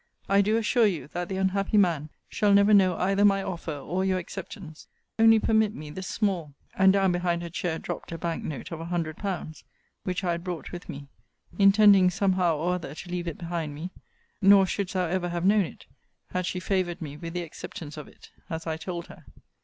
I 0.27 0.41
do 0.41 0.57
assure 0.57 0.87
you, 0.87 1.09
that 1.09 1.29
the 1.29 1.37
unhappy 1.37 1.77
man 1.77 2.09
shall 2.27 2.55
never 2.55 2.73
know 2.73 2.97
either 2.97 3.23
my 3.23 3.43
offer, 3.43 3.75
or 3.75 4.03
your 4.03 4.17
acceptance 4.17 4.87
Only 5.19 5.37
permit 5.37 5.75
me 5.75 5.91
this 5.91 6.07
small 6.07 6.55
And 6.75 6.91
down 6.91 7.11
behind 7.11 7.43
her 7.43 7.51
chair 7.51 7.77
dropt 7.77 8.11
a 8.11 8.17
bank 8.17 8.43
note 8.43 8.71
of 8.71 8.79
100£. 8.79 9.63
which 10.03 10.23
I 10.23 10.31
had 10.31 10.43
brought 10.43 10.71
with 10.71 10.89
me, 10.89 11.07
intending 11.59 12.09
some 12.09 12.33
how 12.33 12.57
or 12.57 12.73
other 12.73 12.95
to 12.95 13.09
leave 13.11 13.27
it 13.27 13.37
behind 13.37 13.75
me: 13.75 13.91
nor 14.41 14.65
shouldst 14.65 14.95
thou 14.95 15.05
ever 15.05 15.29
have 15.29 15.45
known 15.45 15.65
it, 15.65 15.85
had 16.31 16.47
she 16.47 16.59
favoured 16.59 16.99
me 16.99 17.15
with 17.15 17.33
the 17.35 17.43
acceptance 17.43 17.95
of 17.95 18.07
it; 18.07 18.31
as 18.49 18.65
I 18.65 18.77
told 18.77 19.05
her. 19.05 19.25